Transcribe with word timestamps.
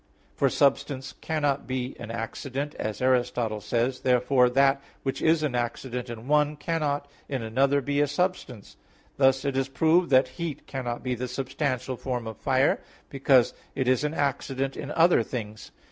For 0.33 0.49
substance 0.49 1.13
cannot 1.21 1.67
be 1.67 1.95
an 1.99 2.09
accident, 2.09 2.73
as 2.79 3.03
Aristotle 3.03 3.61
says 3.61 3.99
(Phys. 3.99 3.99
i). 3.99 4.03
Therefore 4.03 4.49
that 4.49 4.81
which 5.03 5.21
is 5.21 5.43
an 5.43 5.53
accident 5.53 6.09
in 6.09 6.27
one, 6.27 6.55
cannot, 6.55 7.07
in 7.29 7.43
another, 7.43 7.81
be 7.81 8.01
a 8.01 8.07
substance. 8.07 8.77
Thus 9.17 9.45
it 9.45 9.55
is 9.55 9.67
proved 9.69 10.09
that 10.09 10.29
heat 10.39 10.65
cannot 10.65 11.03
be 11.03 11.13
the 11.13 11.27
substantial 11.27 11.97
form 11.97 12.25
of 12.25 12.37
fire, 12.39 12.81
because 13.11 13.53
it 13.75 13.87
is 13.87 14.03
an 14.03 14.15
accident 14.15 14.75
in 14.75 14.89
other 14.89 15.21
things. 15.21 15.69